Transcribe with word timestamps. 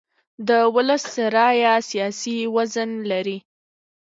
د 0.47 0.49
ولس 0.75 1.05
رایه 1.35 1.73
سیاسي 1.89 2.37
وزن 2.55 2.89
لري 3.11 3.37